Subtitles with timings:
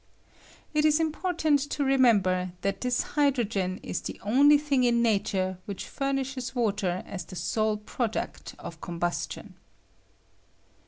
[0.73, 5.87] It is important to remember that this hydrogen is the only thing in nature which
[5.87, 9.57] furnishes water as the sole product of combustion.